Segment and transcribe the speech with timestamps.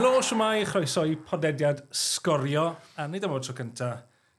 [0.00, 2.62] Helo, siwmai, chroeso i podediad sgorio.
[2.96, 3.88] A nid am o tro cynta,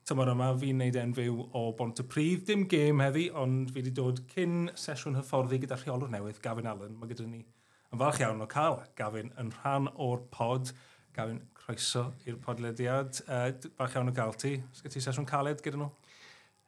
[0.09, 2.47] tymor yma, fi'n neud e'n fyw o Bont y Pryd.
[2.47, 6.95] Dim gêm heddi, ond fi wedi dod cyn sesiwn hyfforddi gyda rheolwr newydd, Gavin Allen.
[6.97, 10.73] Mae gyda ni yn falch iawn o cael Gavin yn rhan o'r pod.
[11.13, 13.21] Gavin, croeso i'r podlediad.
[13.27, 14.55] Uh, falch iawn o gael ti.
[14.79, 15.91] Sgyti sesiwn caled gyda nhw?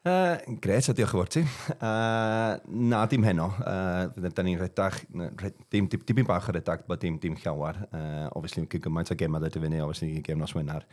[0.04, 1.42] Uh, gret, a diolch yn fawr ti.
[1.84, 3.46] Uh, na, dim heno.
[3.64, 4.98] Uh, da ni'n redach,
[5.40, 7.80] red, dim, dim, dim bach o redag, bod dim, dim llawer.
[7.88, 10.84] Uh, obviously, gyda gymaint o gemau ddod i fyny, obviously, gem nos Wenar.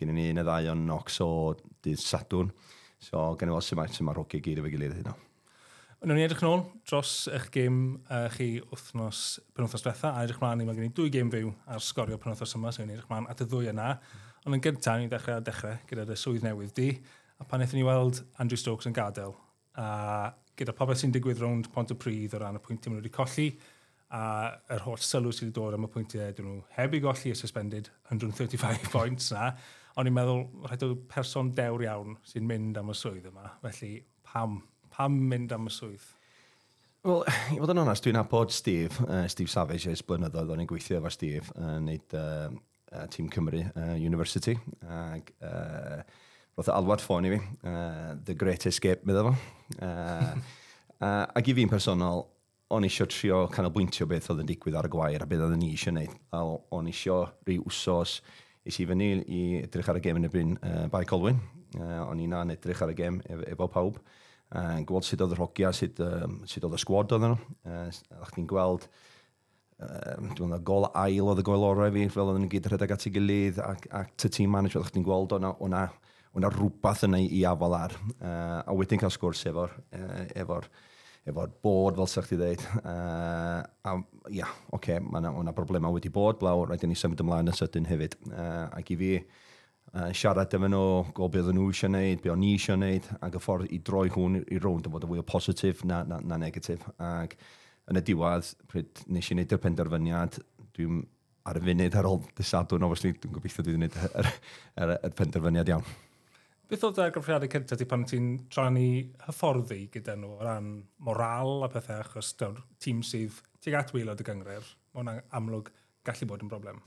[0.00, 1.28] Gen ni un y ddau o'n nox o
[1.84, 2.48] dydd Sadwn.
[3.04, 5.12] So, gen i fel sy'n ma'n sy ma rogi gyd efo'i gilydd hynny.
[6.04, 10.40] Nw'n ni edrych yn ôl dros eich gêm uh, chi wythnos penwthnos diwetha, a edrych
[10.40, 13.12] mlaen i mae gen i dwy gêm fyw ar sgorio penwthnos yma, so ni'n edrych
[13.12, 13.90] mlaen at y ddwy yna.
[14.44, 16.88] Ond yn gyntaf, ni'n dechrau dechrau gyda'r swydd newydd di
[17.40, 19.34] a pan eithon ni weld Andrew Stokes yn gadael,
[19.80, 23.04] a gyda pobl sy'n digwydd rownd pont y pryd o ran y pwyntiau maen nhw
[23.04, 23.48] wedi colli,
[24.14, 24.24] a
[24.74, 27.38] yr holl sylw sydd wedi dod am y pwyntiau dyn nhw heb i golli y
[27.38, 29.52] suspended 135 points na,
[29.98, 33.96] ond i'n meddwl rhaid o person dewr iawn sy'n mynd am y swydd yma, felly
[34.26, 34.60] pam,
[34.94, 36.12] pam mynd am y swydd?
[37.04, 40.54] Wel, i fod yn onest, dwi'n abod Steve, uh, Steve Savage, ys blynyddoedd.
[40.54, 42.46] O'n i'n gweithio efo Steve, yn uh, neud uh,
[42.94, 44.54] uh, Tîm Cymru uh, University,
[44.88, 45.98] ac uh,
[46.54, 49.34] roedd e alwad ffôn i fi, uh, The Great Escape, bydde fo.
[49.82, 50.30] Uh,
[51.00, 52.24] uh, ac i fi'n personol,
[52.74, 55.72] o'n eisiau trio canolbwyntio beth oedd yn digwydd ar y gwair a beth oedd ni
[55.74, 56.14] eisiau gwneud.
[56.34, 56.42] A
[56.78, 58.20] o'n eisiau rhyw wsos
[58.64, 61.40] is i fyny i edrych ar y gem yn y bryn uh, Bai Colwyn.
[61.74, 63.98] Uh, o'n i'n an edrych ar y gem efo, efo pawb.
[64.54, 67.38] Uh, gweld sut oedd y rhogia, sut, um, sut oedd y sgwad oedd nhw.
[67.66, 67.90] Uh,
[68.20, 68.86] a chdi'n gweld
[69.82, 73.06] um, dwi'n gol ail oedd y gol orau fi, fel oedden nhw'n gyd rhedeg at
[73.08, 75.84] ei gilydd, ac, ac ty tîm manager, oedd chdi'n gweld o'na, o'na
[76.34, 77.94] o'na rhywbeth yna i afal ar.
[78.18, 80.60] Uh, a wedyn cael sgwrs efo'r uh, efo
[81.24, 82.60] efo'r bod, fel sa'ch ti dweud.
[82.82, 83.94] Uh, a
[84.28, 87.48] ia, yeah, oce, okay, mae yna, broblemau wedi bod, blaw, rhaid i ni symud ymlaen
[87.48, 88.18] y sydyn hefyd.
[88.28, 89.10] Uh, ac i fi,
[89.94, 90.84] uh, siarad efo nhw,
[91.16, 94.10] go beth nhw eisiau gwneud, be o'n i eisiau gwneud, ac y ffordd i droi
[94.12, 96.84] hwn i rownd yn fod yn fwy o positif na, na, na negatif.
[97.00, 97.38] Ac
[97.88, 100.40] yn y diwedd, pryd nes i wneud y penderfyniad,
[100.76, 101.04] dwi'n
[101.48, 104.34] ar y funud ar ôl dysadwn, obviously, dwi'n gobeithio dwi'n gwneud y, y,
[104.84, 105.94] y, y penderfyniad iawn.
[106.64, 108.86] Beth oedd y graffiadau cyntaf ti pan ti'n rhannu
[109.26, 110.68] hyfforddi gyda nhw o ran
[111.04, 115.68] moral a pethau achos daw'r tîm sydd tuag at wylod y gyngred, mae hwnna'n amlwg
[116.08, 116.78] gallu bod yn broblem.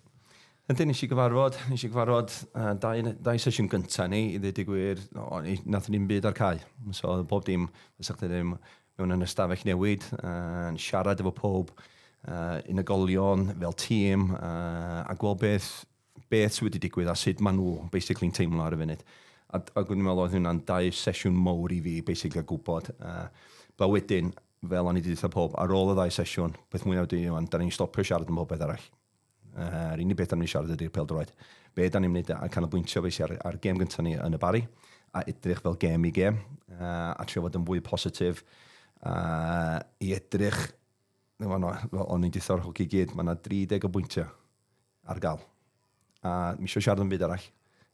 [0.74, 4.64] Ydy, nes i gyfarfod, nes i gyfarfod uh, dau, dau sesiwn gyntaf ni i ddweud
[4.64, 5.28] i gwir, no,
[5.70, 6.66] nath ni'n byd ar cael.
[6.98, 7.70] So, bob dim,
[8.02, 8.56] fysach chi ddim
[8.98, 15.46] mewn yn ystafell newid, uh, siarad efo pob uh, unigolion fel tîm, uh, a gweld
[15.46, 15.70] beth,
[16.34, 19.08] beth sydd wedi digwydd a sut maen nhw basically'n teimlo ar y funud.
[19.48, 22.90] A, ac o'n meddwl oedd hwnna'n dau sesiwn mowr i fi, basically, a gwybod.
[23.00, 23.28] Uh,
[23.80, 24.34] ba wedyn,
[24.68, 27.38] fel o'n i wedi dweud pob, ar ôl y ddau sesiwn, beth mwyaf wedi yw,
[27.48, 28.88] da ni'n stopio siarad yn bob beth arall.
[29.54, 31.32] Uh, yr unig beth da ni'n siarad ydy'r peldroed.
[31.78, 34.64] Be da ni'n gwneud a canolbwyntio fe ar, ar gêm gyntaf ni yn y bari,
[35.16, 36.42] a edrych fel gêm i gêm,
[36.76, 38.44] uh, a trio fod yn fwy positif,
[39.08, 40.60] uh, i edrych,
[41.46, 44.28] o'n i'n dithor hwg i gyd, mae yna 30 o bwyntiau
[45.08, 45.44] ar gael.
[46.26, 47.46] A mi eisiau siarad yn byd arall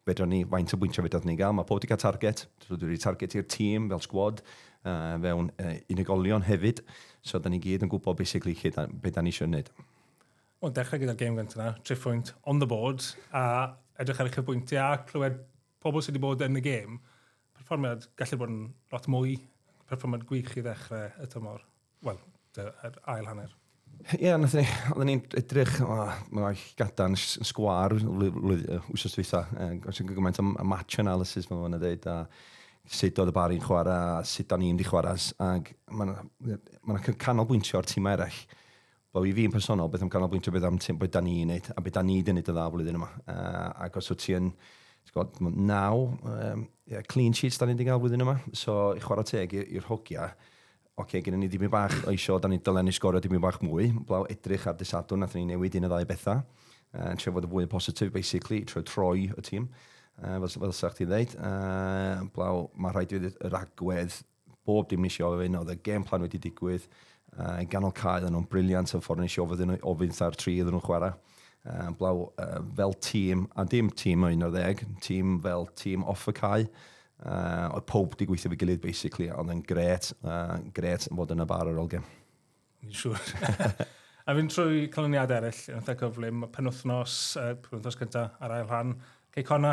[0.08, 1.56] fedrwn ni, faint o bwyntio fedrwn ni gael.
[1.56, 4.44] Mae pob wedi cael target, so dwi wedi target i'r tîm fel sgwad,
[4.84, 6.84] uh, fewn uh, unigolion hefyd,
[7.24, 9.72] so da ni gyd yn gwybod basically lle da, beth da ni eisiau wneud.
[10.64, 13.06] Wel, dechrau gyda'r game gyntaf yna, tri phwynt on the board,
[13.36, 13.46] a
[14.02, 15.42] edrych ar eich pwyntiau a clywed
[15.84, 17.00] pobl sydd wedi bod yn y game,
[17.58, 18.62] perfformiad gallu bod yn
[18.94, 19.36] lot mwy,
[19.90, 21.68] perfformiad gwych i ddechrau y tymor.
[22.08, 22.20] Wel,
[22.60, 23.52] yr ail hanner.
[24.12, 25.78] Ie, yeah, nath ni, oedden ni'n edrych,
[26.36, 29.46] mae gadan yn sgwar wsos dwytha,
[29.80, 32.18] gos yn gymaint am match analysis mae'n fawr dweud, a
[32.98, 35.16] sut oedd y bari'n chwarae, a sut da ni'n di chwarae,
[35.48, 36.12] ac mae'n
[36.90, 38.44] ma canolbwyntio o'r tîm eraill.
[39.16, 41.84] Bo i fi'n personol, beth am canolbwyntio beth am tîm, beth da ni'n neud, a
[41.86, 43.12] beth da ni wedi neud y dda flwyddyn yma.
[43.24, 44.52] Uh, ac os wyt ti yn,
[45.14, 45.40] gwybod,
[45.72, 49.56] naw, um, yeah, clean sheets da ni'n di gael flwyddyn yma, so i chwarae teg
[49.64, 50.34] i'r hogia,
[50.96, 53.58] oce, okay, gyda ni dibyn bach o isio, da ni dylen ni sgorio dibyn bach
[53.66, 53.90] mwy.
[54.06, 56.44] Blaw edrych ar dysadwn, nath ni newid un o ddau bethau.
[56.94, 59.66] Uh, trefod y fwy positif, basically, trwy troi y tîm,
[60.22, 61.34] uh, fel, fel sa'ch ti ddeud.
[61.40, 64.20] Uh, blaw, mae rhaid i yr agwedd
[64.68, 66.86] bob dim nes i ofyn, oedd y game plan wedi digwydd,
[67.40, 70.78] uh, ganol cael yn o'n briliant y ffordd nes i ofyn, ofyn ar tri iddyn
[70.78, 71.18] nhw'n chwarae.
[71.64, 76.70] Uh, blaw, uh, fel tîm, a dim tîm 11, tîm fel tîm off y cael,
[77.24, 81.32] Uh, oedd pob di gweithio fi gilydd, basically, ond yn gret, uh, gret yn bod
[81.32, 82.04] yn y bar ar ôl gem.
[82.84, 83.22] Ni'n siŵr.
[84.28, 88.92] a fi'n trwy coloniad eraill, yn eitha cyflym, penwthnos, uh, penwthnos gyntaf ar ail rhan,
[89.34, 89.72] Cei Cona,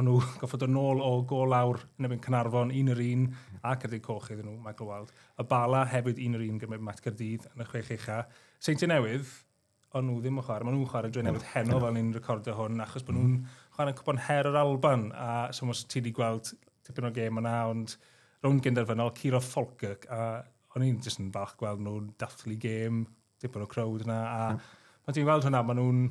[0.00, 3.28] o'n nhw goffod yn ôl o gol awr yn ebyn Cynarfon, un yr un,
[3.60, 5.12] a Cyrdydd Coch iddyn nhw, Michael Wild.
[5.36, 8.22] Y Bala hefyd un yr un gymryd Matt Cyrdydd yn y chwech eicha.
[8.62, 9.28] Seinti Newydd,
[9.98, 12.80] ond nhw ddim yn chwarae, maen nhw'n chwarae drwy newid heno fel ni'n recordio hwn,
[12.84, 13.60] achos bod nhw'n mm-hmm.
[13.76, 16.52] chwarae'n cwpan her yr Alban, a so mos ti wedi gweld
[16.86, 17.96] tipyn o gêm yna, ond
[18.44, 20.40] rownd gynderfynol, Ciro Falkirk, a
[20.72, 23.04] o'n i'n jyst yn falch gweld nhw'n dathlu gêm,
[23.42, 24.66] tipyn o crowd yna, a mm.
[25.04, 26.02] pan ti'n gweld hwnna, maen nhw'n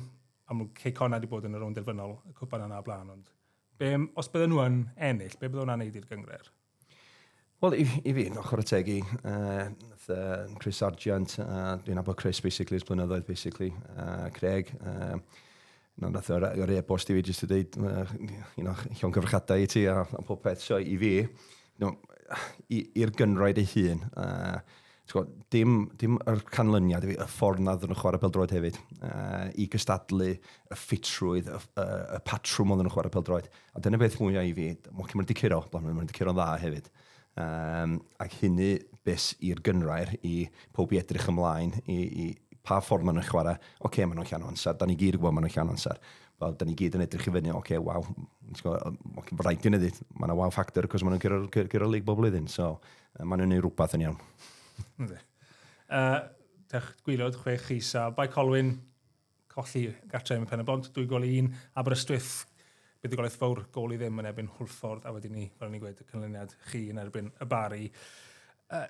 [0.52, 3.30] amlwg ceicona wedi bod yn y rownd derfynol, y cwpan yna blaen, ond
[3.82, 6.52] be, os bydden nhw yn ennill, be bydden nhw'n neud i'r gyngred?
[7.62, 9.68] Wel, i, i fi, ochr y tegu, uh,
[10.10, 15.12] uh, Chris Sargent, uh, dwi'n abod Chris, basically, ys blynyddoedd, basically, uh, Craig, uh,
[16.02, 18.02] no, nath o'r e-bost i fi jyst i dweud, uh,
[18.56, 20.64] you know, llon gyfrchadau i ti a, a pob peth.
[20.64, 21.12] So, i fi,
[21.84, 21.92] no,
[22.80, 24.58] i'r gynroed ei hun, uh,
[25.54, 30.32] dim, dim yr canlyniad, y ffordd na ddyn nhw'n chwarae peldroed hefyd, uh, i gystadlu
[30.32, 31.86] y ffitrwydd, y, y,
[32.18, 33.46] y patrwm oedd nhw'n chwarae peldroed.
[33.78, 36.40] A dyna beth mwyaf i fi, mwyn cymryd i curo, blyn nhw'n cymryd i curo'n
[36.42, 36.92] dda hefyd.
[37.40, 38.74] Um, ac hynny
[39.06, 40.44] bus i'r gynrair i
[40.76, 42.26] pob i edrych ymlaen i, i
[42.62, 45.16] pa ffordd maen nhw'n chwarae, oce, okay, maen nhw'n llan o amser, da ni gyd
[45.16, 46.02] yn gwybod maen nhw'n llan o amser.
[46.42, 48.04] Wel, da ni gyd yn edrych i fyny, oce, okay, waw,
[49.22, 52.46] okay, rhaid i neud, maen nhw wow factor, cos maen nhw'n gyro'r lig bob blwyddyn,
[52.52, 52.76] so
[53.18, 54.22] maen nhw'n neud rhywbeth yn iawn.
[55.08, 56.20] uh,
[56.72, 58.76] dech gwylod, chwech chisa, Bai Colwyn,
[59.52, 61.50] colli gartre yn pen y bont, dwy gol un,
[61.80, 62.44] Aberystwyth,
[63.02, 66.10] buddigolaeth fawr gol i ddim yn erbyn Hwlffordd, a wedyn ni, fel ni'n gweud, y
[66.10, 67.88] cynlyniad chi yn erbyn y bari.
[68.72, 68.86] Uh,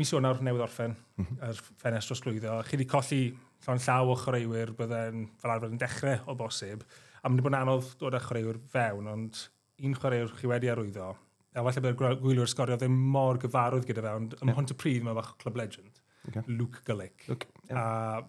[0.00, 1.42] mis nawr newydd orffen, mm -hmm.
[1.48, 2.54] yr ffenestr osglwyddo.
[2.68, 3.20] Chi wedi colli
[3.64, 6.86] llawn llaw o chwaraewyr byddai'n fel arfer yn dechrau o bosib,
[7.22, 9.42] a mynd i bod yn anodd dod â chwaraewyr fewn, ond
[9.84, 11.10] un chwaraewr chi wedi arwyddo,
[11.54, 14.56] a falle byddai'r gwylwyr sgorio ddim mor gyfarwydd gyda fe, ond ym yeah.
[14.58, 16.42] Hont y Pryd mae fach Club Legend, okay.
[16.48, 17.28] Luke Gullick.
[17.28, 17.52] Okay.
[17.68, 17.78] Yeah.
[17.78, 18.20] A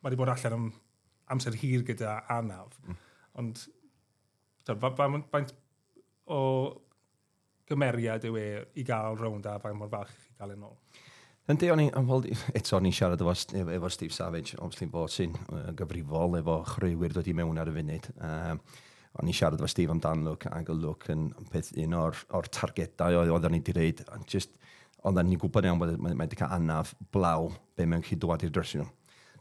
[0.00, 0.70] mae wedi bod allan am
[1.30, 2.96] amser hir gyda Anaf, mm.
[3.42, 3.66] ond
[4.78, 5.54] Faint
[6.30, 6.40] o
[7.70, 10.76] gymeriad yw e i gael rownd a faint mor falch i gael yn e ôl?
[11.50, 12.22] Yndi, o'n i, well,
[12.54, 13.34] eto o'n i'n siarad efo,
[13.74, 15.34] efo Steve Savage, obviously bod sy'n
[15.78, 18.06] gyfrifol efo chreuwyr dod i mewn ar y funud.
[18.22, 18.60] Um,
[19.18, 22.46] o'n i'n siarad efo Steve amdan look ag y look yn peth un o'r, or
[22.46, 24.04] targedau oedd o'n ni wedi reid.
[24.30, 24.54] Just,
[25.02, 28.46] oedden ni'n gwybod iawn bod e, mae wedi cael anaf blaw be mewn chi dwad
[28.46, 28.94] i'r dressing room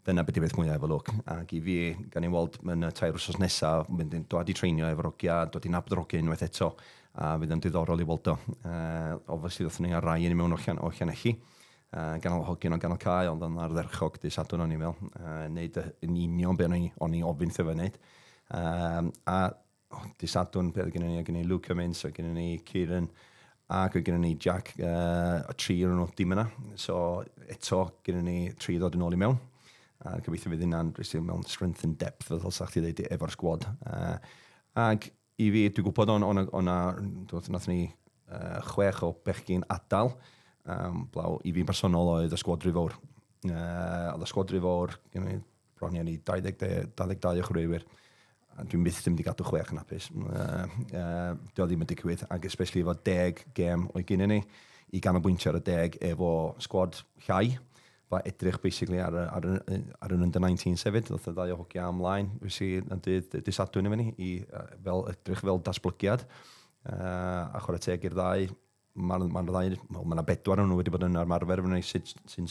[0.10, 1.14] dyna beth i beth mwyaf efo lwc.
[1.36, 1.78] Ac i fi,
[2.14, 5.44] gan i'n weld yn y tair wrsos nesaf, mynd i'n dod i treinio efo rogia,
[5.54, 6.74] dod i'n abdrogi unwaith eto,
[7.20, 8.36] a fydd yn diddorol i weld o.
[8.64, 12.76] Uh, obviously, ddothon ni ar rai yn i mewn o llan, o uh, ganol hogyn
[12.76, 16.58] o ganol cael, ond yn ardderchog di sadwn o'n i fel, uh, neud yn union
[16.58, 17.98] be o'n i ofyn thef wneud.
[18.50, 19.40] Um, a
[19.94, 23.10] oh, di sadwn, beth gen i, gen i Luke Cummins, gen i Kieran,
[23.70, 26.48] ac gen gennym ni Jack, uh, a tri o'n nhw dim yna.
[26.80, 29.38] So eto, gen ni tri ddod yn ôl i mewn.
[30.08, 33.68] A gobeithio fydd hynna'n rhywbeth mewn strength and depth, fel sa'ch ti ddeud, efo'r sgwad.
[33.84, 34.16] Uh,
[34.80, 35.10] ag
[35.40, 36.78] i fi, dwi'n gwybod o'n, o'na, o'na
[37.52, 40.14] nath ni uh, chwech o bechgyn adal,
[40.64, 42.96] um, blaw, i fi'n personol oedd y sgwad rifawr.
[43.48, 44.96] Uh, oedd y sgwad rifawr,
[45.80, 47.88] bron i ni 22, 22 o chwrwywyr
[48.68, 50.10] dwi'n byth ddim wedi gadw chwech yn apus.
[50.12, 54.40] Uh, uh, Dio ddim yn digwydd, ac especially efo deg gem o'i gynnu ni,
[54.96, 56.32] i ganolbwyntio ar y deg efo
[56.64, 57.54] sgwad llai,
[58.12, 59.46] like, edrych basically ar, ar,
[60.02, 63.90] ar yn under 19 sefyd, ddoth y ddau o hogia amlaen, fysi yn dydd disadwn
[63.90, 64.30] i fyny, i
[64.86, 66.26] fel, edrych fel dasblygiad,
[66.90, 68.48] uh, a chwarae teg i'r ddau,
[69.00, 72.50] mae'n ma ddau, mae yna bedwar nhw wedi bod yn armarfer fyny sy'n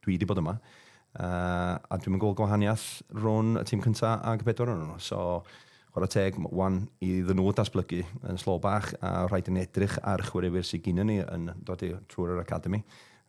[0.00, 2.86] dwi wedi bod yma, uh, a dwi'n mynd gweld gwahaniaeth
[3.18, 5.42] rhwng y tîm cyntaf ag bedwar nhw, so
[5.90, 10.24] chwarae teg, wan i ddyn nhw dasblygu yn slo bach, a rhaid yn edrych ar
[10.24, 12.80] chwaraewyr sydd gyda ni yn dod i trwy'r academy,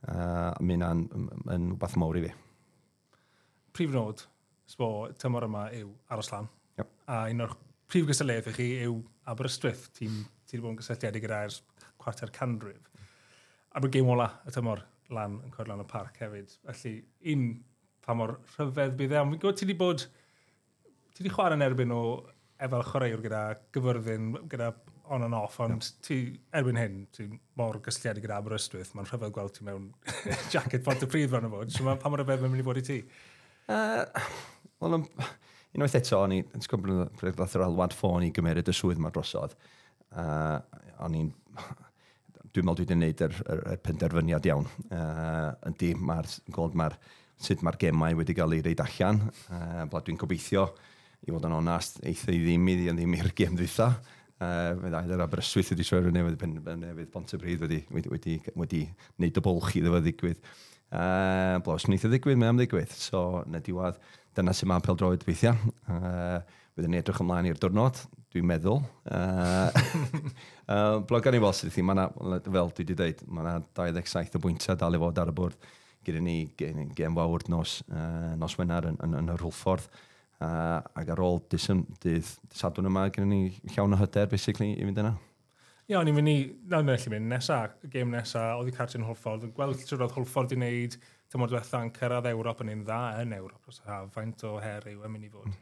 [0.01, 1.03] Uh, Mae hynna'n
[1.53, 2.31] yn rhywbeth mawr i fi.
[3.75, 4.23] Prif nod,
[4.69, 4.87] sbo,
[5.21, 6.49] tymor yma yw aros lan.
[6.79, 6.93] Yep.
[7.13, 7.53] A un o'r
[7.91, 8.97] prif gysylltiaeth i chi yw
[9.31, 11.59] Aberystwyth, tîm ti wedi bod yn gysylltiedig gyda'r
[12.01, 12.89] cwarter canrif.
[13.71, 14.81] A mae'r gêm ola y tymor
[15.15, 16.55] lan yn coed lan y parc hefyd.
[16.65, 16.97] Felly,
[17.33, 17.45] un
[18.01, 19.21] pa mor rhyfedd bydd e.
[19.21, 20.05] Fi'n gwybod ti wedi bod...
[21.11, 22.01] Ti wedi chwarae yn erbyn o
[22.61, 23.41] efel chwaraewr gyda
[23.75, 24.71] gyfyrddin, gyda
[25.09, 25.91] on and off, ond no.
[26.05, 26.21] ti,
[26.55, 27.27] erbyn hyn, ti
[27.59, 29.89] mor gysylltiedig gyda Aberystwyth, mae'n rhyfedd gweld ti mewn
[30.53, 31.73] jacket pot y pryd fan o fod.
[31.73, 32.99] So, pa mor rhyfedd mae'n mynd i fod i ti?
[33.71, 34.05] Uh,
[34.81, 34.97] Wel,
[35.75, 39.13] unwaith eto, o'n i'n gwybod bryd ddath yr alwad ffôn i gymeryd y swydd mae
[39.15, 39.55] drosodd.
[40.11, 40.59] Uh,
[41.05, 41.31] o'n i'n...
[42.51, 44.65] Dwi'n meddwl dwi wedi gwneud yr, yr, yr, penderfyniad iawn.
[44.91, 46.97] Uh, yndi, mae'r gold mae'r
[47.41, 49.21] sut mae'r gemau wedi cael ei reid allan.
[49.47, 50.65] Uh, dwi'n gobeithio
[51.21, 53.91] i fod yn onast, eitha i ddim i ddim i'r gem dditha.
[54.41, 58.79] Uh, Mae'n ddaeth yr Aberystwyth wedi troi rhywun newydd, Penrhynydd, Bontybryd wedi, wedi, wedi, wedi
[59.19, 60.39] wneud y bolch iddo fo ddigwydd.
[60.89, 62.95] Uh, Blaws wneud y ddigwydd, mae'n ddigwydd.
[62.97, 63.99] So, na diwad,
[64.37, 65.53] dyna sy'n ma'n peldroed weithiau.
[65.85, 67.99] Uh, Byddwn ni edrych ymlaen i'r diwrnod,
[68.33, 68.81] dwi'n meddwl.
[69.05, 69.69] Uh,
[70.71, 74.39] uh, blog gan i fel sydd ma na, fel dwi wedi dweud, mae yna 27
[74.39, 75.71] o bwyntiau dal i fod ar y bwrdd
[76.05, 79.85] gyda ni gen, gen fawr nos, uh, nos wenar yn, yn, yn y rhwlffordd.
[80.41, 82.25] Uh, ac ar ôl dysyn, dydd
[82.57, 85.11] sadwn yma, gyda ni llawn o hyder, basically, i fynd yna.
[85.85, 86.35] Ie, o'n i'n mynd i,
[86.71, 90.01] nawr mynd i mynd nesa, y gêm nesa, oedd i Cartin Hwlffordd, yn gweld sydd
[90.01, 90.97] oedd Hwlffordd i wneud
[91.31, 94.87] tymor diwethaf yn cyrraedd Ewrop yn un dda yn Ewrop, os ha, faint o her
[94.89, 95.53] yw yn mynd i fod?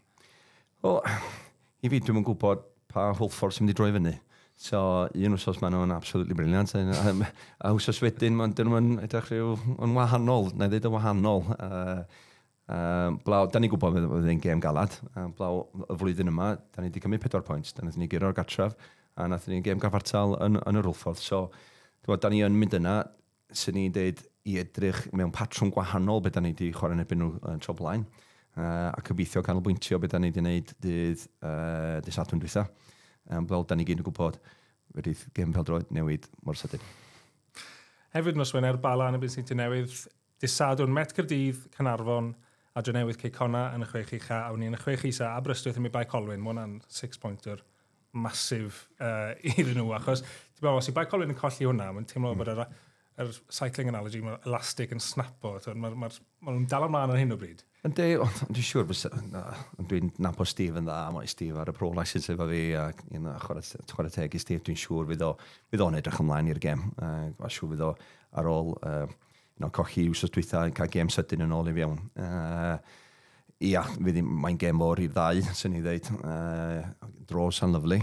[0.85, 1.01] Wel,
[1.83, 4.15] i fi, dwi'n gwybod pa Hwlffordd sy'n mynd i droi fyny.
[4.59, 4.79] So,
[5.15, 6.71] un wrsos maen nhw'n absolutely briliant.
[6.75, 7.13] A,
[7.67, 11.45] a wrsos wedyn, maen nhw'n edrych rhyw yn wahanol, na ddweud yn wahanol.
[11.55, 12.28] Uh,
[12.69, 14.93] Um, blaw, da ni'n gwybod bod yn gêm galad.
[15.17, 17.71] Um, blaw, y flwyddyn yma, da ni wedi cymryd 4 pwynt.
[17.73, 18.75] Da ni gyro'r gatref
[19.19, 21.21] a nath ni'n gêm gafartal yn, yn yr wlffordd.
[21.23, 21.47] So,
[22.05, 22.99] bod, da ni yn mynd yna,
[23.49, 27.23] sy'n ni'n deud i edrych mewn patrwm gwahanol beth da ni wedi chwarae yn ebyn
[27.23, 28.05] nhw uh, tro blaen.
[28.57, 32.67] Uh, a cybeithio canolbwyntio beth da ni wedi gwneud dydd uh, dysadwn dwytha.
[33.29, 34.37] Um, fel da ni gyd yn gwybod,
[34.97, 36.85] wedi'th gêm fel droed newid mor sydyn.
[38.13, 39.97] Hefyd nos Wener, Bala yn y byd sy'n newydd,
[40.39, 42.31] Dysadwn, Met Cyrdydd, Canarfon,
[42.79, 45.41] a dwi newydd ceicona yn y chwech ucha, a wni yn y chwech isa a
[45.43, 47.63] brystwyth yn mynd bai Colwyn, mae hwnna'n six-pointer
[48.15, 52.07] masif uh, iddyn nhw, achos ti'n meddwl, os i bai Colwyn yn colli hwnna, mae'n
[52.07, 52.39] teimlo mm.
[52.39, 52.61] bod yr,
[53.19, 56.11] yr cycling analogy, mae'r elastic yn snapo, mae nhw'n ma,
[56.47, 57.65] ma dal ymlaen ar hyn o bryd.
[57.87, 58.07] Ynddi,
[58.47, 58.87] dwi'n siŵr,
[59.89, 63.19] dwi'n napo Steve yn dda, mae Steve ar y pro license efo fi, a you
[63.19, 67.51] know, chwarae teg i Steve, dwi'n siŵr fydd o'n edrych ymlaen i'r gem, uh, a
[67.51, 67.95] siŵr fydd o
[68.39, 69.05] ar ôl uh,
[69.59, 71.99] no, cochi wsos dwytha yn cael gêm sydyn yn ôl i fewn.
[72.19, 72.77] Uh,
[73.69, 76.09] ia, mae'n gêm o'r i'r ddau, sy'n ni ddeud.
[76.19, 77.99] Uh, dros yn lyflu,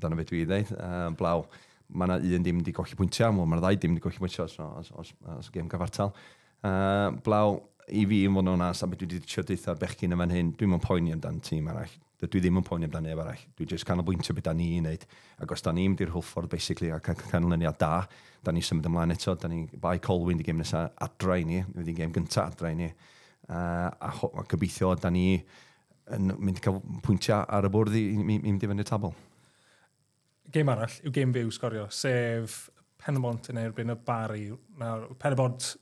[0.00, 0.72] dyna beth dwi'n ddeud.
[0.78, 1.44] Uh, blaw,
[1.92, 4.92] mae yna un dim wedi golli bwyntiau, mae'r ddau dim wedi golli pwyntiau os, os,
[5.02, 6.14] os, os gêm gyfartal.
[6.64, 10.14] Uh, blaw, i fi yn fod yn onas, a beth dwi wedi trio deitha bechgyn
[10.16, 11.92] yma'n hyn, dwi'n mwyn poeni amdan tîm arall.
[12.24, 13.42] Dwi ddim yn poeni amdan neb arall.
[13.58, 15.04] Dwi'n just canolbwyntio beth da ni i wneud.
[15.44, 18.06] Ac os da ni'n mynd i'r hwlffordd, basically, a canlyniad da,
[18.44, 21.60] da ni symud ymlaen eto, da ni bai colwyn i gêm nesaf adra i ni,
[21.74, 22.88] fydd i'n gêm gynta adra i ni.
[23.44, 25.26] Uh, a, a gobeithio, da ni
[26.14, 28.88] yn mynd i cael pwyntiau ar y bwrdd i, i, i mynd i fynd i'r
[28.88, 29.12] tabl.
[30.54, 32.64] Gêm arall yw gêm fyw sgorio, sef
[33.04, 34.46] Penmont yn erbyn y Bari.
[34.80, 35.74] Nawr, Penmont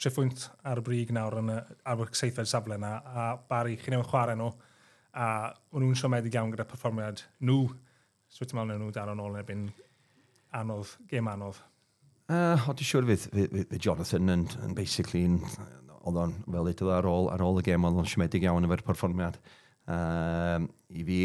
[0.00, 1.58] triffwynt ar y brig nawr yn y,
[1.90, 4.50] ar y seithfed safle yna, a Barry, chi ei chwarae nhw,
[5.14, 5.26] a
[5.72, 7.68] o'n nhw'n siomedig iawn gyda perfformiad nhw.
[8.28, 9.64] So, ti'n meddwl nhw dal o'n ôl yn erbyn
[10.58, 11.60] anodd, gêm anodd.
[12.24, 15.40] Uh, o, di siwr fydd, fydd, fydd Jonathan yn, yn basically yn,
[16.04, 18.84] oedd o'n fel eto ar ôl, ar ôl y gêm, oedd o'n siomedig iawn efo'r
[18.86, 19.38] perfformiad.
[19.84, 21.18] Um, I fi,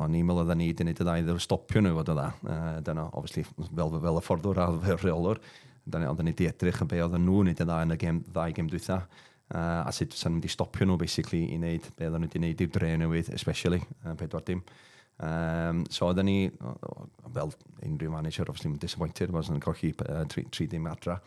[0.00, 2.28] o'n i'n meddwl ni wedi gwneud y ddau ddod stopio nhw fod o dda.
[2.46, 5.42] Uh, dyna, obviously, fel, fel y fforddwr a fel rheolwr.
[5.88, 8.20] Da oedden ni wedi edrych yn be oedden nhw'n neud y dda yn y gem,
[8.28, 9.00] ddau gem dwytha.
[9.48, 12.42] Uh, a sut sa'n mynd i stopio nhw, basically, i wneud be oedden nhw wedi
[12.42, 14.62] wneud i'r dre newydd, especially, uh, pedwar dim.
[15.18, 16.38] Um, so oedden ni,
[17.34, 17.54] fel
[17.86, 21.18] unrhyw manager, obviously, mae'n disappointed, was yn colli uh, tri, tri dim adra.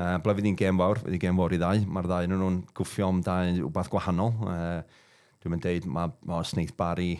[0.00, 1.84] Uh, Ble fydd hi'n gem fawr, fydd hi'n gem fawr i ddau.
[1.92, 4.32] Mae'r ddau yn nhw'n gwffio am ddau wbath gwahanol.
[4.48, 5.02] Uh,
[5.42, 7.12] dwi'n mynd deud, mae ma Sneith Barry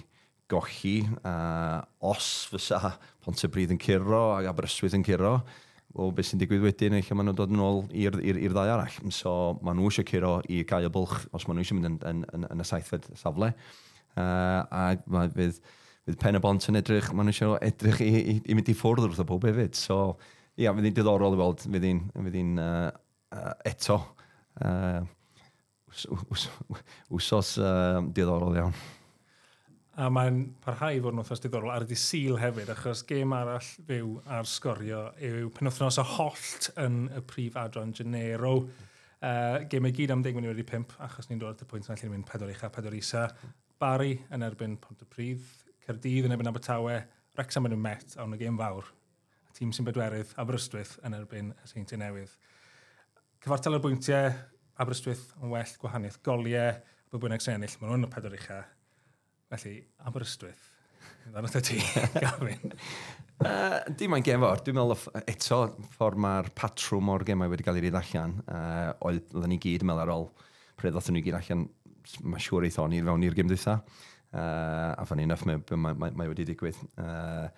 [0.50, 1.00] gochi.
[1.20, 2.94] Uh, os fysa
[3.24, 5.36] Pontypridd yn curo ac Aberystwyth yn curo,
[5.94, 8.16] o beth sy'n digwydd wedyn, eich maen nhw'n dod yn ôl i'r
[8.52, 8.96] ddau arall.
[9.14, 9.32] So
[9.64, 12.24] maen nhw eisiau curo i gael y bwlch os maen nhw eisiau mynd yn, yn,
[12.36, 13.50] yn, yn y saithfed safle.
[14.18, 15.58] Uh, a mae fydd,
[16.06, 18.76] fydd pen y bont yn edrych, maen nhw eisiau edrych i, i, i mynd i
[18.78, 19.78] ffwrdd wrth y bob hefyd.
[19.78, 19.98] So
[20.54, 22.88] ia, yeah, fydd hi'n diddorol i weld, fydd hi'n uh,
[23.34, 23.98] uh, eto
[24.62, 25.02] uh,
[27.10, 28.76] wsos uh, diddorol iawn.
[30.00, 33.66] A mae'n parhau i fod yn wythnos diddorol ar y syl hefyd, achos gêm arall
[33.84, 38.54] fyw ar sgorio yw penwthnos o hollt yn y prif adron Genero.
[39.20, 41.90] Uh, gêm i gyd am 10 munud wedi 5, achos ni'n dod at y pwynt
[41.90, 43.26] yna lle ni'n mynd 4 ucha, 4 isa.
[43.82, 45.44] Bari yn erbyn Pont y Pryd,
[45.84, 46.96] Cerdydd yn erbyn Abertawe,
[47.36, 48.88] Wrexham yn y Met, a hwn y gêm fawr.
[49.52, 52.32] Tîm sy'n bedwerydd, Aberystwyth yn erbyn y Seint Newydd.
[53.44, 54.32] Cyfartal y bwyntiau,
[54.80, 56.78] Aberystwyth yn well gwahaniaeth goliau,
[57.12, 58.62] bod bydd sy'n ennill, maen nhw'n y 4 ucha,
[59.50, 60.68] Felly, Aberystwyth,
[61.30, 61.78] Dan oedd ti,
[62.22, 62.72] Gavin.
[63.44, 64.62] uh, dim mae'n ond fawr.
[64.66, 65.58] dwi'n meddwl eto
[65.94, 69.84] ffordd mae'r patrwm o'r gemau wedi cael ei rydd allan, uh, oedd oedden ni gyd
[69.86, 70.30] meddwl ar ôl
[70.80, 71.66] pryd oedden ni gyd allan,
[72.24, 73.76] mae siŵr eithon ni fewn i'r gym dweitha,
[74.32, 76.80] uh, a fan enough mae, mae, mae, mae wedi digwydd.
[76.96, 77.50] Uh,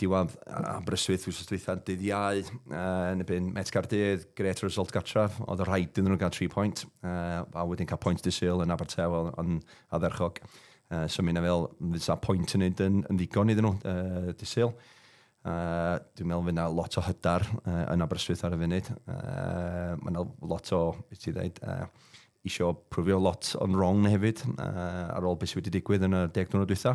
[0.00, 2.40] diwedd Aberystwyth wrth dweitha dydd iau,
[2.72, 6.32] uh, yn y byn Met Gardydd, gret result gartref, oedd y rhaid dyn nhw gael
[6.34, 10.40] 3 pwynt, uh, a wedyn cael pwynt disil yn Abertew, ond adderchog.
[10.86, 14.34] Uh, so mi'n fel, fydd fysa pwynt yn neud yn, yn ddigon iddyn nhw, uh,
[14.38, 14.74] disil.
[15.46, 18.90] Uh, dwi'n meddwl fydd fyna lot o hydar uh, yn Aberystwyth ar y funud.
[19.06, 20.20] Uh, Mae'n
[20.52, 21.86] lot o, beth ti ddweud, uh,
[22.46, 26.26] isio prwfio lot on wrong hefyd uh, ar ôl beth sydd wedi digwydd yn y
[26.34, 26.94] deg diwrnod dwytha.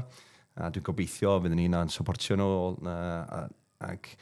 [0.55, 2.51] A uh, dwi'n gobeithio fydd ni yna'n supportio nhw
[2.87, 3.43] uh,
[3.87, 4.13] ac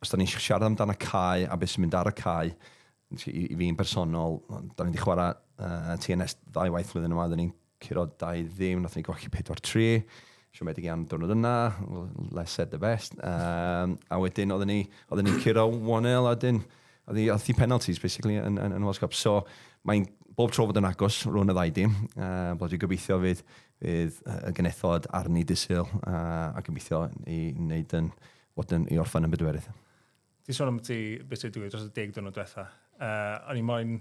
[0.00, 2.52] os da ni'n siarad amdano cae a beth sy'n mynd ar y cae,
[3.28, 4.40] i, i fi'n personol,
[4.76, 8.82] da ni wedi chwarae uh, TNS ddau waith flwyddyn yma, da ni'n curo 2 ddim,
[8.84, 9.86] nath ni golli 4-3,
[10.56, 11.54] siomedig iawn diwrnod yna,
[12.34, 13.16] less said the best.
[13.22, 16.62] Um, a wedyn, oedden ni, oedden ni curo 1-0, a wedyn,
[17.10, 19.16] oedd hi penalties, basically, yn, yn, yn World Cup.
[19.16, 19.40] So,
[19.88, 20.06] mae'n
[20.36, 21.94] bob tro fod yn agos rhwng y ddau dim.
[22.14, 23.42] Uh, Blodau gobeithio fydd,
[23.82, 28.10] fydd y genethod arni disil uh, a gobeithio i wneud yn,
[28.58, 29.70] bod yn, i orffan yn bedwerydd.
[30.46, 32.66] Ti'n sôn am ti beth ydw i dros y deg dwrnod diwetha.
[33.00, 33.96] Uh, o'n i moyn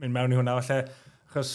[0.00, 0.84] mynd mewn i hwnna, falle,
[1.30, 1.54] achos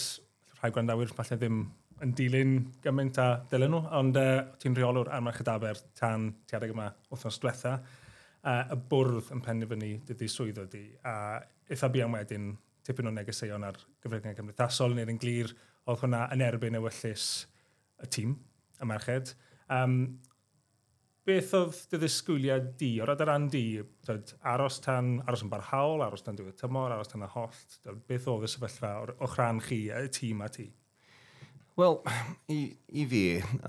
[0.66, 1.58] rhai gwrandawyr falle ddim
[2.02, 5.46] yn dilyn gymaint a dylen nhw, ond uh, ti'n rheolwr ar merch y
[5.96, 7.76] tan tiadeg yma wythnos diwetha.
[8.46, 11.38] Uh, y bwrdd yn penderfynu dydy swydd ydy, a
[11.70, 12.52] eitha bian wedyn
[12.86, 15.54] tipyn o negeseuon ar gyfrifiad cymdeithasol neu'r yn glir,
[15.86, 17.28] oedd hwnna yn erbyn ewyllus
[18.02, 18.36] y tîm,
[18.82, 19.34] y merched.
[19.70, 20.18] Um,
[21.26, 23.64] beth oedd dy ddisgwyliad di, o rhaid ar ran di,
[24.06, 28.28] dod, aros tan, aros yn barhaol, aros tan diwedd tymor, aros tan y hollt, beth
[28.30, 30.68] oedd y sefyllfa o'ch rhan chi, y tîm a ti?
[31.76, 31.98] Wel,
[32.54, 32.60] i,
[33.02, 33.22] i fi,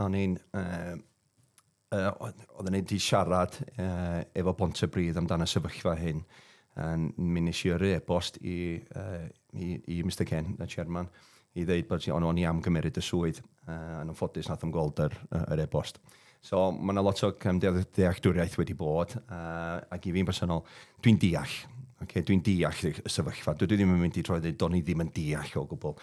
[0.03, 0.35] o'n i'n...
[0.55, 0.99] Uh,
[1.95, 6.21] uh, oedden ni wedi siarad uh, efo bont y Bryd amdano sefyllfa hyn.
[6.77, 9.25] Uh, mi nes i yrru e-bost i, uh,
[9.57, 11.09] i, i Mr Ken, y chairman,
[11.57, 13.41] i ddeud bod o'n i am gymryd y swydd.
[13.65, 15.97] Uh, yn ymffodus nath o'n gweld yr, yr e-bost.
[15.97, 20.63] Uh, So mae yna lot o dealltwriaeth wedi bod, uh, ac i fi'n personol,
[21.03, 21.55] dwi'n deall.
[22.05, 23.55] Okay, dwi'n deall y sefyllfa.
[23.57, 25.97] Dwi ddim yn mynd i troi dweud, do'n i ddim yn deall o gwbl.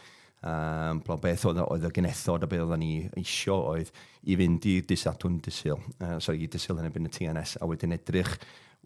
[0.45, 3.89] Um, Bla beth oedd, oedd y genethod a beth oedden ni eisio oedd
[4.29, 7.97] i fynd i disadwn disil, uh, sorry, i disil yn ebyn y TNS, a wedyn
[7.97, 8.35] edrych,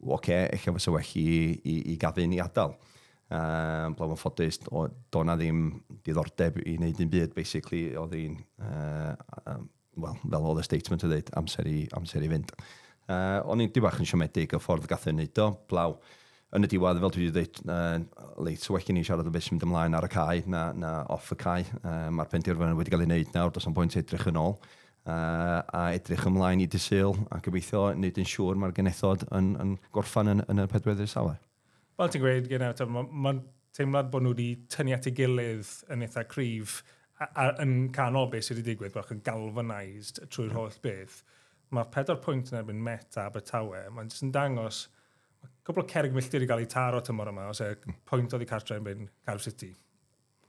[0.04, 1.24] oce, okay, eich fysa well i,
[1.58, 2.76] i, i gafyn i adael.
[3.34, 5.64] Um, blo yn ffodus, do na ddim
[6.06, 9.66] diddordeb i wneud un byd, basically, oedd hi'n uh, um,
[10.02, 12.54] well, fel oedd y statement o dweud, amser i, amser i fynd.
[13.08, 15.96] Uh, o'n i'n dibach yn siomedig y ffordd gath yn neud o, blaw.
[16.56, 19.46] Yn y diwedd, fel dwi wedi dweud, uh, leit, so wegyn ni siarad o beth
[19.46, 21.66] sy'n mynd ymlaen ar y cae na, na off y cae.
[21.82, 24.56] Uh, Mae'r penderfyniad wedi cael ei wneud nawr, dos o'n bwynt edrych yn ôl.
[25.08, 29.76] Uh, a edrych ymlaen i dysil a gobeithio wneud yn siŵr mae'r genethod yn, yn
[29.94, 31.38] gorffan yn, yn y pedweddau safle.
[31.96, 33.40] Fel ti'n gweud, gyda, mae'n
[33.76, 36.82] teimlad bod nhw wedi tynnu at ei gilydd yn eitha cryf
[37.18, 41.20] a, a, yn canol beth sydd wedi digwydd, bod yn galvanised trwy'r holl beth,
[41.74, 44.84] mae'r pedwar pwynt yn erbyn meta Abertawe, mae'n jyst yn dangos,
[45.42, 47.72] mae cwbl o cerig milltir i gael ei taro tymor yma, os e
[48.08, 49.72] pwynt oedd i cartre yn byn Cardiff City,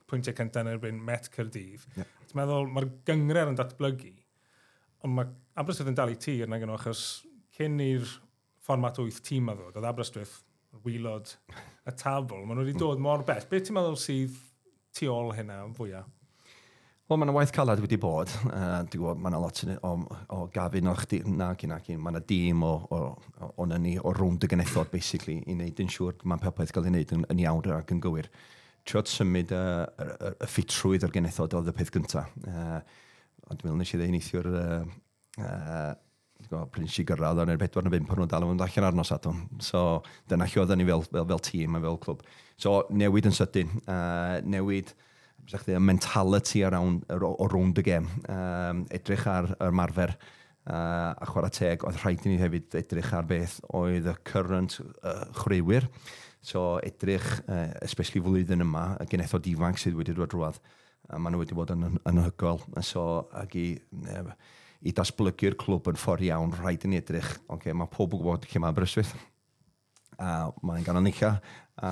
[0.09, 1.85] pwyntiau cyntaf yn erbyn Met Cyrdydd.
[1.97, 2.13] Yeah.
[2.29, 4.13] Ti'n meddwl, mae'r gyngred yn datblygu,
[5.05, 7.03] ond mae Aberystwyth yn dal i tir na gynnw, achos
[7.57, 8.05] cyn i'r
[8.65, 10.39] fformat 8 tîm a ddod, oedd Aberystwyth,
[10.85, 11.33] wylod,
[11.89, 12.81] y tabl, maen nhw wedi mm.
[12.83, 13.45] dod mor bell.
[13.49, 14.37] Beth ti'n meddwl sydd
[14.95, 16.07] tu ôl hynna fwyaf?
[17.09, 18.29] Wel, mae yna waith calad wedi bod.
[18.45, 19.91] Uh, Dwi'n gwybod, mae yna lot o,
[20.29, 21.95] o gafin o'ch di, nac i nac i.
[21.97, 22.99] Mae yna dîm o, o,
[23.49, 26.93] o ni o rwnd y genethod, basically, i wneud yn siŵr mae popeth gael ei
[26.93, 28.29] wneud yn, yn iawn ac yn gywir.
[28.85, 32.29] Triod symud y, y, y ffitrwydd o'r genethod oedd y peth gyntaf.
[32.45, 32.77] Uh,
[33.49, 34.79] ond dwi'n nes i ddeun eithio'r uh,
[35.41, 39.33] uh, pryn i gyrraedd o'n yr na bimp o'n nhw'n dal yn allan arnos ato.
[39.65, 42.25] So dyna lle oedden ni fel, fel, fel tîm a fel clwb.
[42.61, 44.93] So newid yn sydyn, uh, newid
[45.57, 48.07] chdi, y mentality around, around the game.
[48.29, 50.13] Um, edrych ar y marfer
[50.69, 54.79] uh, a chwarae teg, oedd rhaid i ni hefyd edrych ar beth oedd y current
[54.79, 55.87] uh, chwaraewyr.
[56.45, 60.59] So edrych, uh, especially flwyddyn yma, y genethod ifanc sydd wedi dod drwad,
[61.09, 62.61] a maen nhw wedi bod yn, yn anhygol.
[62.85, 63.71] So, ag i,
[64.13, 64.29] uh,
[64.85, 68.47] i dasblygu'r clwb yn ffordd iawn, rhaid i ni edrych, okay, mae pob yn gwybod
[68.47, 69.15] lle mae Aberystwyth,
[70.19, 71.33] a mae'n gan o'n eicha,
[71.79, 71.89] a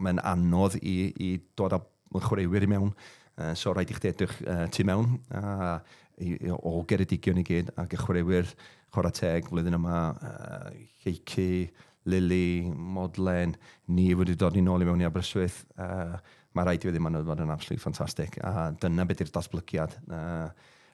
[0.00, 1.80] mae'n anodd i, i dod â
[2.14, 2.92] chwaraewyr i mewn.
[3.38, 5.78] Uh, so rhaid i chdi edrych uh, tu mewn a,
[6.18, 8.48] i, i, o geredigion i gyd ac y chwaraewyr
[8.94, 10.72] chwarae teg flwyddyn yma, uh,
[11.04, 11.68] Lleici,
[12.08, 13.54] Lili, Modlen,
[13.94, 15.62] ni wedi dod ni nôl i mewn i Aberystwyth.
[15.76, 16.16] Uh,
[16.56, 19.94] mae rhaid i wedi maen nhw fod yn absolutely ffantastig a dyna beth yw'r datblygiad.
[20.08, 20.48] Uh,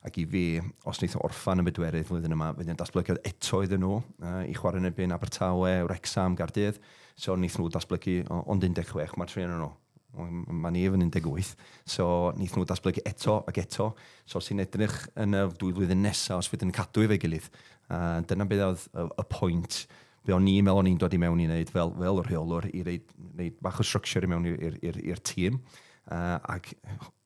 [0.04, 0.44] ac i fi,
[0.84, 4.52] os wnaeth orffan y bedwerydd flwyddyn yma, fydd yn datblygiad eto iddyn nhw uh, i
[4.58, 6.82] chwarae yn ebyn Abertawe, Wrexham, Gardydd.
[7.16, 9.70] So wnaeth nhw datblygu ond 16, mae'r tri yn nhw.
[10.14, 11.52] Mae ni yn 18.
[11.96, 12.06] So,
[12.38, 13.90] nith nhw datblygu eto ac eto.
[14.28, 17.50] So, sy'n edrych yn y dwy flwyddyn nesaf os fydd yn cadw efo'i gilydd.
[17.90, 19.84] Uh, dyna beth oedd y pwynt
[20.24, 22.68] be o'n i'n meddwl o'n i'n dod i mewn i wneud fel, fel y rheolwr
[22.70, 25.58] i wneud, bach o structure i mewn i'r tîm.
[26.04, 26.70] Uh, ac,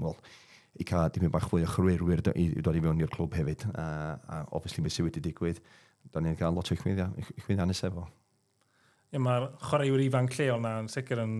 [0.02, 0.16] wel,
[0.78, 3.36] i cael dim yn bach fwy o chyrwyrwyr i, i dod i mewn i'r clwb
[3.38, 3.66] hefyd.
[3.70, 5.62] Uh, a obviously mae sy'n wedi digwydd.
[6.14, 8.06] Da ni'n cael lot o chwyddiannus efo.
[9.12, 11.34] Ie, mae'r chwaraewyr ifanc lleol na yn sicr yn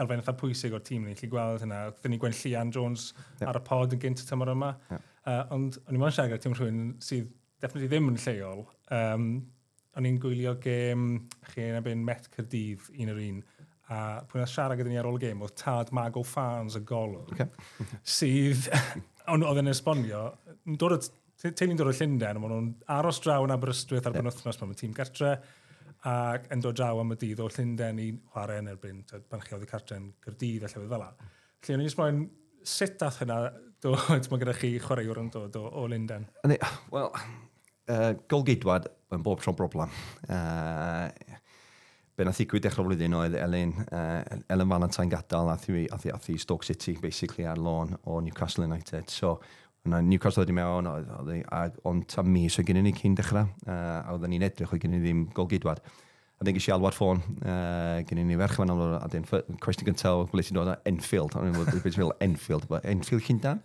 [0.00, 1.80] elfen eitha pwysig o'r tîm ni, lli gweld hynna.
[2.02, 3.10] Dyn ni gwen Llian Jones
[3.40, 3.48] yep.
[3.50, 4.74] ar y pod yn gynt y tymor yma.
[4.90, 5.10] Yep.
[5.24, 7.30] Uh, ond o'n i'n mwyn siarad tîm rhywun sydd
[7.62, 8.64] definitely ddim yn lleol.
[8.92, 9.28] Um,
[9.94, 11.08] o'n i'n gwylio gêm
[11.50, 13.42] chi yn ebyn Met Cyrdydd un o'r un.
[13.92, 16.82] A pwy na siarad gyda ni ar ôl y gêm, oedd Tad Mago Fans y
[16.88, 17.34] golwg.
[17.34, 17.48] Okay.
[18.16, 18.70] sydd,
[19.32, 20.24] ond oedd yn esbonio,
[20.80, 24.32] dod o, te, dod o Llundain, ond nhw'n aros draw yn Aberystwyth ar ben yeah.
[24.32, 25.36] wythnos, mae'n tîm gartre,
[26.04, 29.54] ac yn dod draw am y dydd o Llundain i chwarae yn erbyn pan chi
[29.56, 31.10] oedd i cartre yn Gyrdydd a llefydd fel la.
[31.64, 32.20] Felly, o'n i'n sbroi'n
[32.74, 33.38] sut dath hynna
[33.84, 36.26] dod, mae gyda chi chwaraewr yn dod o, o Lundain?
[36.92, 37.08] Wel,
[37.88, 39.96] uh, golgeidwad yn bob tro'n broblem.
[40.28, 41.08] Uh,
[42.14, 44.20] be nath i dechrau flwyddyn oedd Elin, uh,
[44.52, 48.20] Elen Valentine gadael a thi, a, thi, a thi Stoke City, basically, ar lôn o
[48.20, 49.10] Newcastle United.
[49.10, 49.40] So,
[49.84, 51.42] Yna Newcastle wedi mewn, oedd hi,
[51.84, 54.80] ond ta mis oedd gen i ni cyn dechrau, uh, a oedden ni'n edrych, oedd
[54.80, 55.82] gen i ddim golgydwad.
[56.40, 59.26] A dyn gysi alwad ffôn, uh, gen i ni ferch fan amlwg, a dyn
[59.60, 63.60] cwestiwn gyntaf, ble ti'n dod o Enfield, ond yn beth Enfield, but Enfield Llundan.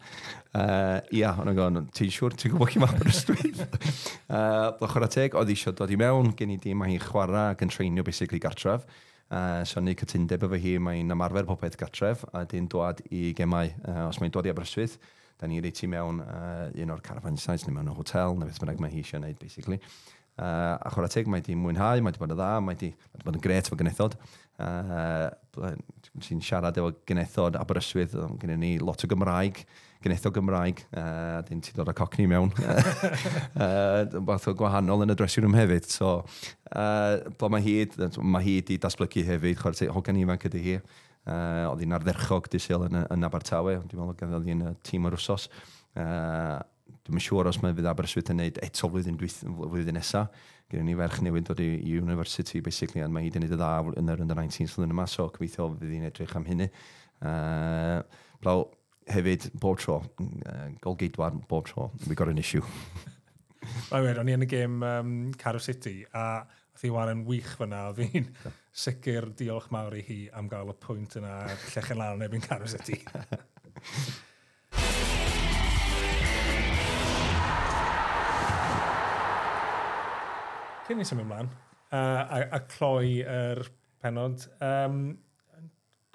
[0.51, 3.63] Uh, ia, ond yn gwybod, ti'n siŵr, ti'n gwybod chi'n mae Aberystwyth?
[4.35, 7.63] uh, Chwer a teg, oedd eisiau dod i mewn, gen i mae hi'n chwarae ac
[7.63, 8.83] yn treinio basically gartref.
[9.31, 13.71] Uh, so ni cytundeb efo hi, mae'n ymarfer popeth gartref, a dyn dod i gemau,
[13.87, 14.99] uh, os mae'n dod i Aberystwyth
[15.39, 18.49] da ni'n wedi ti mewn uh, un o'r carafan sites, neu mewn o hotel, neu
[18.49, 19.79] beth bynnag mae hi eisiau gwneud, basically.
[20.39, 23.19] Uh, a chwarae teg, mae di mwynhau, mae di bod yn dda, mae di, mae
[23.19, 24.15] di bod yn gret efo genethod.
[24.59, 25.29] Uh,
[26.19, 29.61] Ti'n siarad efo genethod Aberystwyth, gen ni lot o Gymraeg,
[30.03, 32.51] genethod Gymraeg, uh, dyn ti dod â cocni mewn.
[33.63, 35.87] uh, Bath o gwahanol yn y dressing room hefyd.
[35.91, 36.13] So,
[36.71, 37.75] uh, mae hi,
[38.19, 40.79] mae hi di datblygu hefyd, chwarae teg, hogan ifanc ydy hi.
[41.27, 45.49] Uh, oedd hi'n ardderchog disil yn, yn Abertawe, dwi'n meddwl oedd hi'n tîm o'r wsos.
[45.93, 46.57] Uh,
[47.05, 50.31] dwi'n siŵr os mae fydd Aberystwyth yn gwneud eto flwyddyn, flwyddyn nesaf.
[50.69, 53.69] Gyda ni ferch newydd dod i, i university, basically, ond mae hi'n gwneud y dda
[53.99, 56.69] yn yr under 19 slywn yma, so gobeithio fydd hi'n edrych am hynny.
[57.19, 57.99] Uh,
[58.43, 58.63] blaw,
[59.09, 62.63] hefyd, bob tro, mm, uh, golgeidwar, bob tro, we got an issue.
[63.89, 66.45] Mae wedi, o'n i yn y gêm um, Carw City, a
[66.79, 68.29] Fi waren wych fyna, fi'n
[68.83, 71.33] sicr diolch mawr i hi am gael y pwynt yna,
[71.73, 72.95] llechen lan erbyn Carws ydi.
[80.87, 81.51] Cyn ni symud ymlaen,
[81.91, 83.59] uh, a, a cloi yr
[83.99, 85.19] penod, um,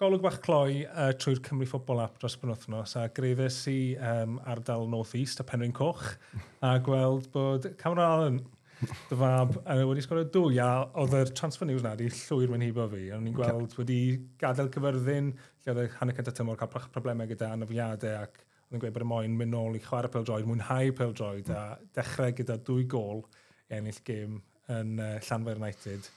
[0.01, 4.41] golwg bach cloi uh, trwy'r Cymru Football App dros y wythnos a greifes i um,
[4.49, 6.17] ardal North East a Penrhyn Coch
[6.73, 8.45] a gweld bod Cameron Allen
[8.83, 12.65] dy fab uh, wedi sgorio dwy, a oedd yr transfer news na wedi llwyr mewn
[12.67, 13.05] hibo fi.
[13.17, 13.81] O'n i'n gweld okay.
[13.83, 14.01] wedi
[14.41, 15.31] gadael cyfyrddin,
[15.65, 19.07] lle oedd y hanner cyntaf tymor cael problemau gyda anafiadau ac oedd yn gweud bod
[19.07, 21.59] y moyn mynd nôl i chwarae peldroed, mwynhau peldroed mm.
[21.61, 23.25] a dechrau gyda dwy gol
[23.71, 24.41] i ennill gêm
[24.75, 26.11] yn uh, Llanfair United.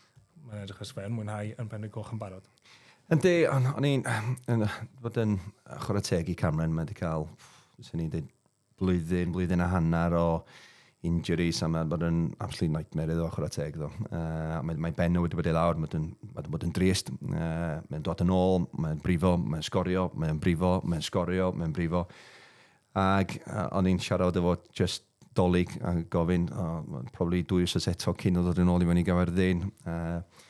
[0.47, 2.47] Mae'n edrych os yn mwynhau yn penrhyn goch yn barod.
[3.13, 4.01] Yndi, o'n i'n
[5.03, 5.37] fod yn
[5.85, 7.27] chwarae teg i Cameron, mae wedi cael,
[7.79, 8.33] sy'n ni'n dweud,
[8.77, 10.25] blwyddyn, blwyddyn a hanner o
[11.07, 13.89] injuries a mae'n bod yn absolute nightmare iddo ochr y teg ddo.
[14.09, 18.05] Uh, mae, mae benno wedi bod i lawr, mae'n mae bod yn drist, uh, mae'n
[18.05, 22.05] dod yn ôl, mae'n brifo, mae'n sgorio, mae'n brifo, mae'n sgorio, mae'n brifo.
[22.97, 25.05] Ac uh, o'n i'n siarad efo just
[25.37, 29.03] dolyg a gofyn, oh, probably dwy wrth eto cyn o ddod yn ôl i fyny
[29.05, 29.65] i ddyn.
[29.85, 30.45] Uh,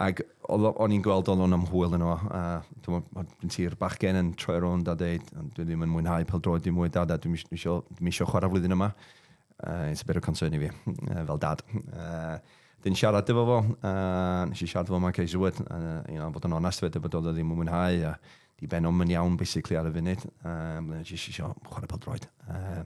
[0.00, 2.42] ac o'n i'n gweld o'n amhwyl yno, a
[2.86, 6.78] dwi'n ti'r bachgen yn troi rownd a dweud, dwi ddim yn mwynhau pel droed dim
[6.78, 8.94] mwy dad, a dwi'n eisiau chwarae flwyddyn yma.
[8.94, 9.19] Uh,
[9.60, 11.62] Uh, it's a bit of concern i fi, uh, fel dad.
[11.92, 12.38] Uh,
[12.80, 16.46] Dyn siarad efo fo, uh, nes i siarad efo Mike Eiswood, uh, you know, bod
[16.48, 18.14] yn onest fyd, bod oedd ddim yn mwynhau, a
[18.56, 20.24] di ben o'n mynd iawn, basically, ar y funud.
[20.48, 22.24] Um, nes i eisiau chwarae pel droed.
[22.48, 22.80] Uh,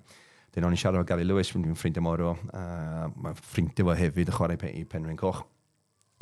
[0.55, 3.95] Dyn o'n i siarad efo Gary Lewis, dwi'n ffrindiau mor o, uh, mae ffrindiau fo
[4.01, 5.45] hefyd y chwarae pe i Penryn Coch.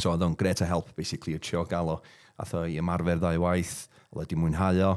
[0.01, 1.99] So oedd o'n gret a help, basically, y trio gael o,
[2.45, 4.95] atho i ymarfer ddau waith, oedd wedi mwynhau o,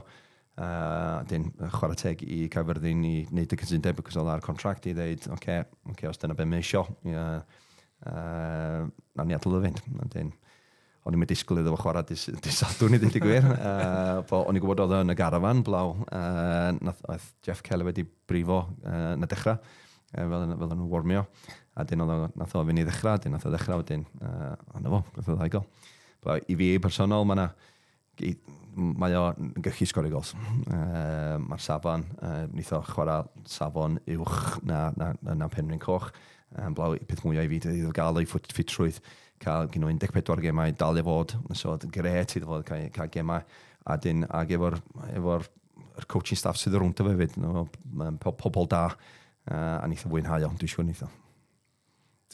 [0.61, 4.95] uh, dyn chwarae teg i Caerfyrddin i wneud y cytundeb ac oedd ar contract i
[4.95, 7.39] ddeud, oce, okay, okay, os dyna beth mae eisiau, uh,
[8.11, 8.81] uh,
[9.15, 9.81] na ni adl o fynd.
[10.13, 10.31] Dyn,
[11.05, 13.49] o'n i'n mynd disgwyl iddo fo chwarae dis, disadwn i ddweud i gwir.
[13.65, 17.85] Uh, bo, o'n i'n gwybod oedd yn y garafan blaw, uh, nath, oedd Jeff Kelly
[17.87, 21.25] wedi brifo uh, na dechrau, uh, fel, fel yn warmio.
[21.75, 24.91] A dyn oedd nath o fynd i ddechrau, dyn nath o ddechrau, dyn, uh, ond
[24.93, 25.67] fo, beth oedd ddau gol.
[26.49, 27.43] I fi personol, mae
[28.75, 30.33] mae o'n gallu sgorio gols.
[30.67, 36.11] Uh, Mae'r safon, uh, nitho chwarae safon uwch na, na, na na Penryn Coch.
[36.55, 39.01] Um, blaw, peth mwyaf i fi, iddo gael ei ffitrwydd,
[39.43, 43.43] cael gyda 14 gemau, dal i fod, so gret iddo fod cael, cael gemau,
[43.85, 44.79] a dyn, ag efo'r
[45.11, 45.41] efo
[46.11, 47.65] coaching staff sydd o rwnt o fe fyd, no,
[48.23, 48.87] pobl da,
[49.51, 51.11] uh, a nitho fwynhau o, dwi'n siŵr nitho.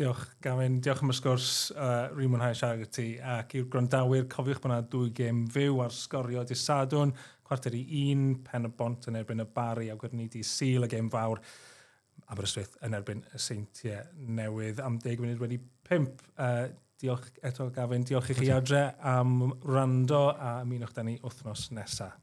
[0.01, 0.79] Diolch, Gavin.
[0.81, 1.47] Diolch am y sgwrs.
[1.75, 3.03] Uh, Rwy'n mwynhau siarad gyda ti.
[3.21, 7.11] Ac i'r gwrandawyr, cofiwch bod yna dwy gêm fyw ar sgorio di sadwn.
[7.45, 10.89] Cwarter i un, pen y bont yn erbyn y bari a gwirni di sil y
[10.89, 11.43] gêm fawr.
[12.33, 15.61] Aberystwyth yn erbyn y seintiau newydd am 10 munud wedi
[15.91, 16.09] 5.
[16.33, 16.65] Uh,
[17.01, 22.17] diolch eto Gavin, diolch i chi adre am rando a ymunwch da ni wythnos nesaf.